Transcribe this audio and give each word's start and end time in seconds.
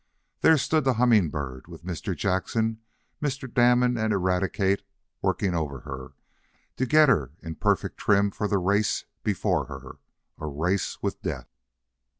There 0.39 0.57
stood 0.57 0.83
the 0.83 0.95
Humming 0.95 1.29
Bird, 1.29 1.67
with 1.67 1.85
Mr. 1.85 2.17
Jackson, 2.17 2.79
Mr. 3.21 3.47
Damon 3.47 3.99
and 3.99 4.11
Eradicate 4.11 4.81
working 5.21 5.53
over 5.53 5.81
her, 5.81 6.13
to 6.77 6.87
get 6.87 7.07
her 7.07 7.33
in 7.43 7.53
perfect 7.53 7.99
trim 7.99 8.31
for 8.31 8.47
the 8.47 8.57
race 8.57 9.05
before 9.21 9.65
her 9.65 9.99
a 10.39 10.47
race 10.47 11.03
with 11.03 11.21
death. 11.21 11.55